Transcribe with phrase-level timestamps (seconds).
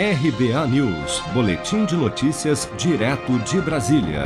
[0.00, 4.22] RBA News, Boletim de Notícias, direto de Brasília.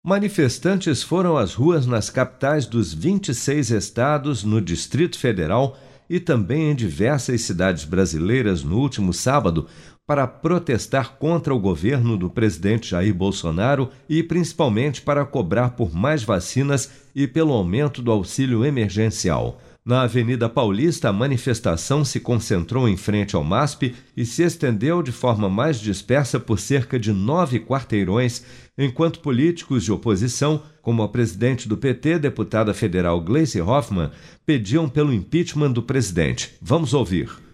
[0.00, 5.76] Manifestantes foram às ruas nas capitais dos 26 estados, no Distrito Federal
[6.08, 9.66] e também em diversas cidades brasileiras no último sábado
[10.06, 16.22] para protestar contra o governo do presidente Jair Bolsonaro e principalmente para cobrar por mais
[16.22, 19.60] vacinas e pelo aumento do auxílio emergencial.
[19.86, 25.12] Na Avenida Paulista, a manifestação se concentrou em frente ao MASP e se estendeu de
[25.12, 28.42] forma mais dispersa por cerca de nove quarteirões,
[28.76, 34.10] enquanto políticos de oposição, como a presidente do PT, deputada federal Gleice Hoffmann,
[34.44, 36.54] pediam pelo impeachment do presidente.
[36.60, 37.45] Vamos ouvir.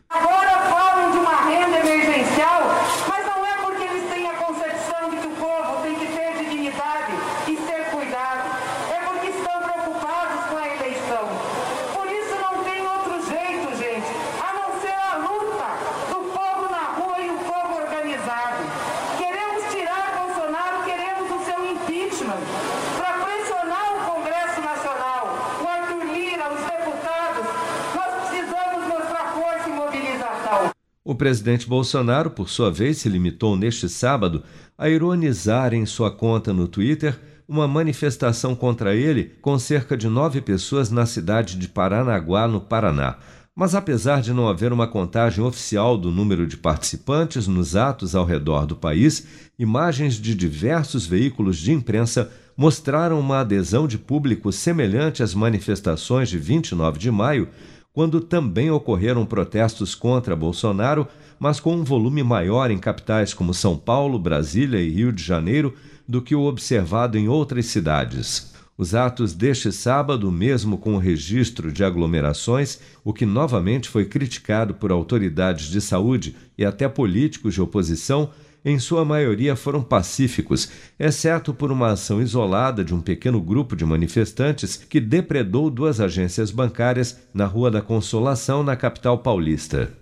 [31.05, 34.45] O presidente Bolsonaro, por sua vez, se limitou neste sábado
[34.79, 40.41] a ironizar em sua conta no Twitter uma manifestação contra ele com cerca de nove
[40.41, 43.17] pessoas na cidade de Paranaguá, no Paraná.
[43.53, 48.25] Mas apesar de não haver uma contagem oficial do número de participantes nos atos ao
[48.25, 49.27] redor do país,
[49.59, 56.39] imagens de diversos veículos de imprensa mostraram uma adesão de público semelhante às manifestações de
[56.39, 57.49] 29 de maio,
[57.93, 61.07] quando também ocorreram protestos contra Bolsonaro,
[61.39, 65.75] mas com um volume maior em capitais como São Paulo, Brasília e Rio de Janeiro
[66.09, 68.53] do que o observado em outras cidades.
[68.77, 74.75] Os atos deste sábado, mesmo com o registro de aglomerações, o que novamente foi criticado
[74.75, 78.31] por autoridades de saúde e até políticos de oposição,
[78.65, 80.69] em sua maioria foram pacíficos,
[80.99, 86.51] exceto por uma ação isolada de um pequeno grupo de manifestantes que depredou duas agências
[86.51, 90.02] bancárias na Rua da Consolação, na capital paulista.